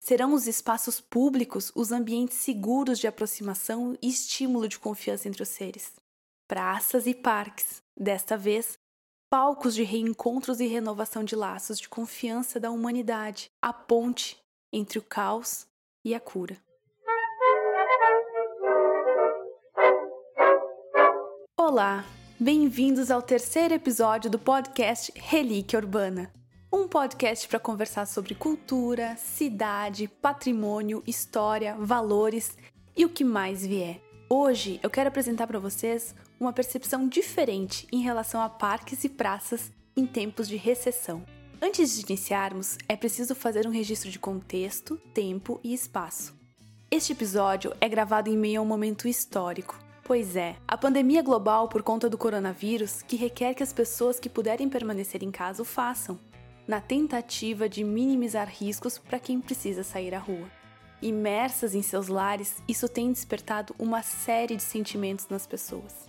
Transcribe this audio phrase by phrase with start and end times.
[0.00, 5.50] Serão os espaços públicos os ambientes seguros de aproximação e estímulo de confiança entre os
[5.50, 5.92] seres.
[6.48, 8.78] Praças e parques, desta vez,
[9.28, 14.38] palcos de reencontros e renovação de laços de confiança da humanidade, a ponte
[14.72, 15.66] entre o caos
[16.02, 16.56] e a cura.
[21.58, 22.06] Olá,
[22.38, 26.39] bem-vindos ao terceiro episódio do podcast Relíquia Urbana.
[26.90, 32.58] Podcast para conversar sobre cultura, cidade, patrimônio, história, valores
[32.96, 34.00] e o que mais vier.
[34.28, 39.70] Hoje eu quero apresentar para vocês uma percepção diferente em relação a parques e praças
[39.96, 41.24] em tempos de recessão.
[41.62, 46.34] Antes de iniciarmos, é preciso fazer um registro de contexto, tempo e espaço.
[46.90, 49.78] Este episódio é gravado em meio a um momento histórico.
[50.02, 54.28] Pois é, a pandemia global por conta do coronavírus que requer que as pessoas que
[54.28, 56.18] puderem permanecer em casa o façam,
[56.66, 60.50] na tentativa de minimizar riscos para quem precisa sair à rua.
[61.02, 66.08] Imersas em seus lares, isso tem despertado uma série de sentimentos nas pessoas.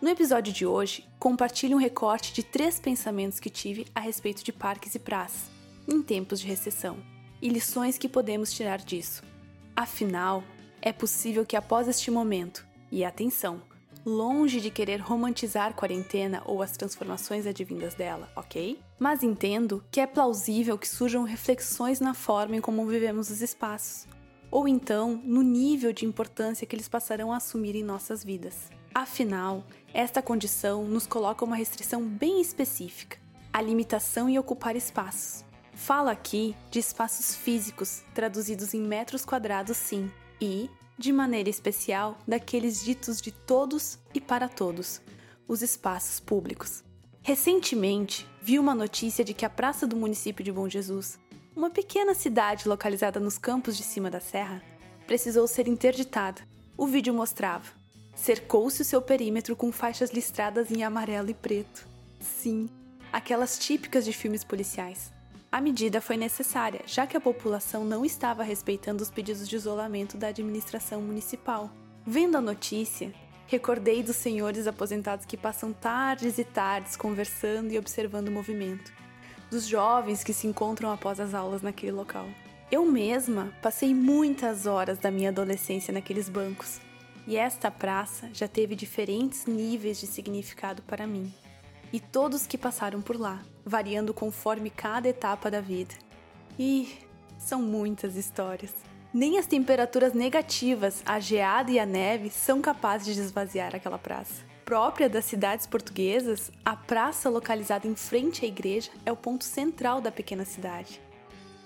[0.00, 4.52] No episódio de hoje, compartilho um recorte de três pensamentos que tive a respeito de
[4.52, 5.48] parques e praças,
[5.86, 6.98] em tempos de recessão,
[7.40, 9.22] e lições que podemos tirar disso.
[9.76, 10.42] Afinal,
[10.80, 13.62] é possível que após este momento, e atenção,
[14.04, 18.78] longe de querer romantizar quarentena ou as transformações advindas dela, ok?
[18.98, 24.06] Mas entendo que é plausível que surjam reflexões na forma em como vivemos os espaços,
[24.50, 28.70] ou então no nível de importância que eles passarão a assumir em nossas vidas.
[28.94, 33.18] Afinal, esta condição nos coloca uma restrição bem específica:
[33.52, 35.44] a limitação em ocupar espaços.
[35.74, 40.68] Falo aqui de espaços físicos, traduzidos em metros quadrados, sim, e,
[41.02, 45.02] de maneira especial, daqueles ditos de todos e para todos,
[45.48, 46.84] os espaços públicos.
[47.22, 51.18] Recentemente, vi uma notícia de que a praça do município de Bom Jesus,
[51.56, 54.62] uma pequena cidade localizada nos campos de cima da serra,
[55.04, 56.40] precisou ser interditada.
[56.76, 57.66] O vídeo mostrava
[58.14, 61.84] Cercou-se o seu perímetro com faixas listradas em amarelo e preto.
[62.20, 62.68] Sim,
[63.12, 65.12] aquelas típicas de filmes policiais.
[65.52, 70.16] A medida foi necessária, já que a população não estava respeitando os pedidos de isolamento
[70.16, 71.70] da administração municipal.
[72.06, 73.12] Vendo a notícia,
[73.46, 78.90] recordei dos senhores aposentados que passam tardes e tardes conversando e observando o movimento,
[79.50, 82.26] dos jovens que se encontram após as aulas naquele local.
[82.70, 86.80] Eu mesma passei muitas horas da minha adolescência naqueles bancos,
[87.26, 91.30] e esta praça já teve diferentes níveis de significado para mim,
[91.92, 95.94] e todos que passaram por lá, variando conforme cada etapa da vida.
[96.58, 96.98] E
[97.38, 98.72] são muitas histórias.
[99.12, 104.42] Nem as temperaturas negativas, a geada e a neve são capazes de esvaziar aquela praça.
[104.64, 110.00] Própria das cidades portuguesas, a praça localizada em frente à igreja é o ponto central
[110.00, 111.00] da pequena cidade.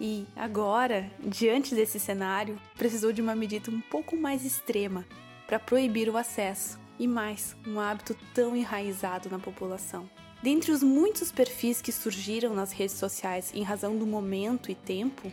[0.00, 5.06] E agora, diante desse cenário, precisou de uma medida um pouco mais extrema
[5.46, 10.08] para proibir o acesso e mais um hábito tão enraizado na população.
[10.42, 15.32] Dentre os muitos perfis que surgiram nas redes sociais em razão do momento e tempo,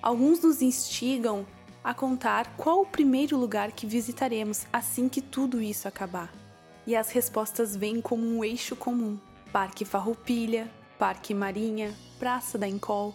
[0.00, 1.46] alguns nos instigam
[1.82, 6.32] a contar qual o primeiro lugar que visitaremos assim que tudo isso acabar.
[6.86, 9.18] E as respostas vêm como um eixo comum:
[9.52, 13.14] Parque Farroupilha, Parque Marinha, Praça da Encol,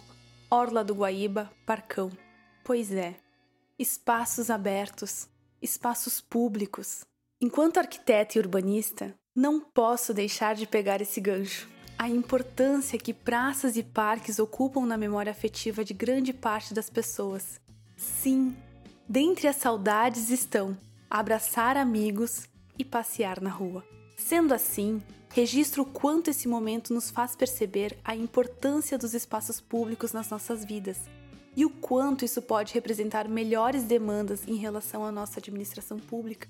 [0.50, 2.10] Orla do Guaíba, Parcão.
[2.62, 3.16] Pois é,
[3.78, 5.28] espaços abertos,
[5.60, 7.04] espaços públicos.
[7.40, 11.68] Enquanto arquiteta e urbanista, não posso deixar de pegar esse gancho.
[11.98, 17.60] A importância que praças e parques ocupam na memória afetiva de grande parte das pessoas.
[17.96, 18.54] Sim,
[19.08, 20.76] dentre as saudades estão
[21.08, 22.48] abraçar amigos
[22.78, 23.84] e passear na rua.
[24.16, 30.12] Sendo assim, registro o quanto esse momento nos faz perceber a importância dos espaços públicos
[30.12, 30.98] nas nossas vidas
[31.56, 36.48] e o quanto isso pode representar melhores demandas em relação à nossa administração pública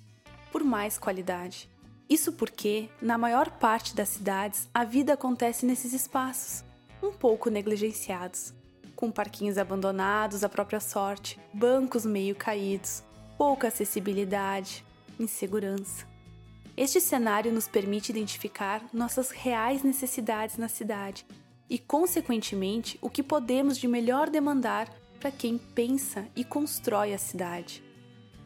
[0.51, 1.72] por mais qualidade.
[2.13, 6.63] Isso porque, na maior parte das cidades, a vida acontece nesses espaços,
[7.03, 8.53] um pouco negligenciados,
[8.95, 13.03] com parquinhos abandonados à própria sorte, bancos meio caídos,
[13.39, 14.85] pouca acessibilidade,
[15.19, 16.07] insegurança.
[16.77, 21.25] Este cenário nos permite identificar nossas reais necessidades na cidade
[21.67, 24.87] e, consequentemente, o que podemos de melhor demandar
[25.19, 27.83] para quem pensa e constrói a cidade.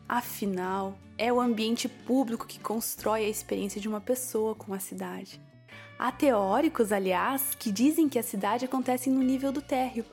[0.09, 5.41] Afinal, é o ambiente público que constrói a experiência de uma pessoa com a cidade.
[5.99, 10.05] Há teóricos, aliás, que dizem que a cidade acontece no nível do térreo,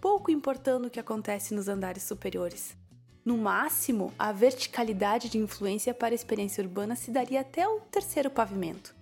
[0.00, 2.76] pouco importando o que acontece nos andares superiores.
[3.24, 8.30] No máximo, a verticalidade de influência para a experiência urbana se daria até o terceiro
[8.30, 8.94] pavimento.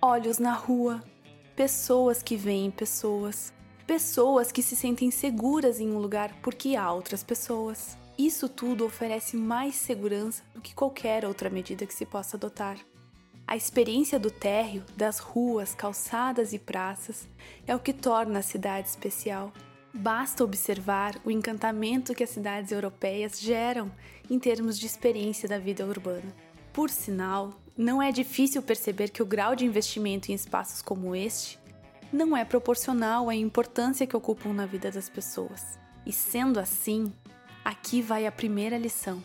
[0.00, 1.02] Olhos na rua,
[1.54, 3.52] pessoas que veem pessoas,
[3.86, 7.98] Pessoas que se sentem seguras em um lugar porque há outras pessoas.
[8.24, 12.78] Isso tudo oferece mais segurança do que qualquer outra medida que se possa adotar.
[13.44, 17.26] A experiência do térreo, das ruas, calçadas e praças
[17.66, 19.52] é o que torna a cidade especial.
[19.92, 23.90] Basta observar o encantamento que as cidades europeias geram
[24.30, 26.32] em termos de experiência da vida urbana.
[26.72, 31.58] Por sinal, não é difícil perceber que o grau de investimento em espaços como este
[32.12, 35.76] não é proporcional à importância que ocupam na vida das pessoas.
[36.06, 37.12] E sendo assim,
[37.64, 39.22] aqui vai a primeira lição.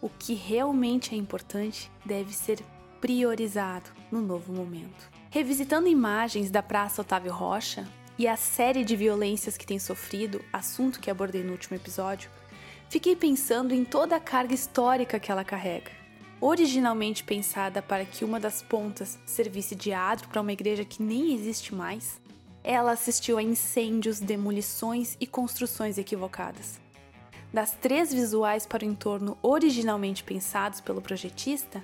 [0.00, 2.60] O que realmente é importante deve ser
[3.00, 5.10] priorizado no novo momento.
[5.30, 7.86] Revisitando imagens da Praça Otávio Rocha
[8.18, 12.30] e a série de violências que tem sofrido, assunto que abordei no último episódio,
[12.88, 15.90] fiquei pensando em toda a carga histórica que ela carrega.
[16.40, 21.34] Originalmente pensada para que uma das pontas servisse de adro para uma igreja que nem
[21.34, 22.20] existe mais,
[22.62, 26.85] ela assistiu a incêndios, demolições e construções equivocadas.
[27.56, 31.82] Das três visuais para o entorno originalmente pensados pelo projetista,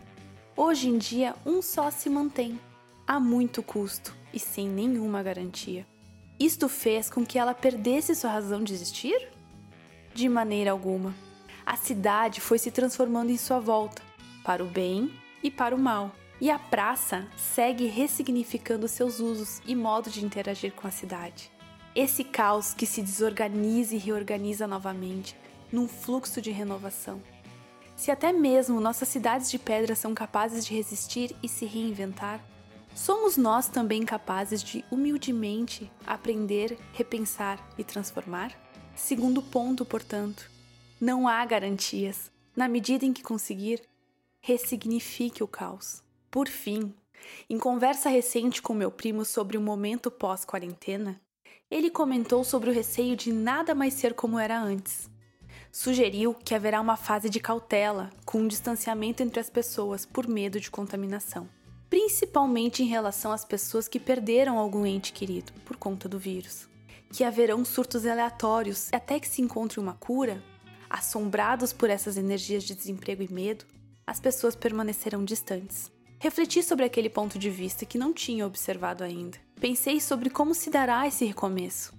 [0.55, 2.61] Hoje em dia, um só se mantém,
[3.07, 5.87] a muito custo e sem nenhuma garantia.
[6.39, 9.31] Isto fez com que ela perdesse sua razão de existir?
[10.13, 11.15] De maneira alguma.
[11.65, 14.03] A cidade foi se transformando em sua volta,
[14.45, 15.11] para o bem
[15.43, 16.13] e para o mal.
[16.39, 21.51] E a praça segue ressignificando seus usos e modo de interagir com a cidade.
[21.95, 25.35] Esse caos que se desorganiza e reorganiza novamente
[25.73, 27.21] num fluxo de renovação.
[27.97, 32.45] Se até mesmo nossas cidades de pedra são capazes de resistir e se reinventar,
[32.95, 38.53] somos nós também capazes de humildemente aprender, repensar e transformar?
[38.95, 40.51] Segundo ponto, portanto,
[41.01, 42.31] não há garantias.
[42.55, 43.81] Na medida em que conseguir,
[44.41, 46.03] ressignifique o caos.
[46.31, 46.93] Por fim,
[47.49, 51.21] em conversa recente com meu primo sobre o momento pós-quarentena,
[51.71, 55.12] ele comentou sobre o receio de nada mais ser como era antes
[55.73, 60.61] sugeriu que haverá uma fase de cautela, com um distanciamento entre as pessoas por medo
[60.61, 61.49] de contaminação,
[61.89, 66.69] principalmente em relação às pessoas que perderam algum ente querido por conta do vírus.
[67.11, 70.43] Que haverão surtos aleatórios até que se encontre uma cura,
[70.91, 73.65] assombrados por essas energias de desemprego e medo,
[74.07, 75.91] as pessoas permanecerão distantes.
[76.19, 79.39] Refleti sobre aquele ponto de vista que não tinha observado ainda.
[79.59, 81.95] Pensei sobre como se dará esse recomeço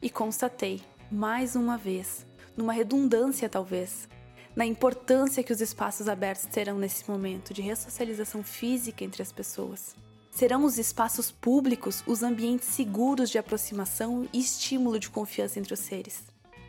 [0.00, 4.08] e constatei, mais uma vez, numa redundância talvez,
[4.54, 9.96] na importância que os espaços abertos terão nesse momento de ressocialização física entre as pessoas.
[10.30, 15.80] Serão os espaços públicos os ambientes seguros de aproximação e estímulo de confiança entre os
[15.80, 16.24] seres.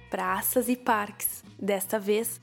[0.10, 2.40] Praças e parques, desta vez,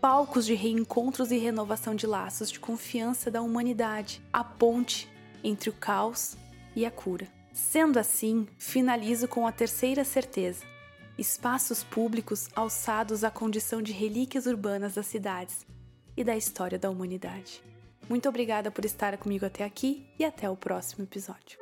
[0.00, 5.08] palcos de reencontros e renovação de laços de confiança da humanidade, a ponte
[5.42, 6.36] entre o caos
[6.74, 7.26] e a cura.
[7.52, 10.73] Sendo assim, finalizo com a terceira certeza
[11.18, 15.66] espaços públicos alçados à condição de relíquias urbanas das cidades
[16.16, 17.62] e da história da humanidade.
[18.08, 21.58] Muito obrigada por estar comigo até aqui e até o próximo episódio.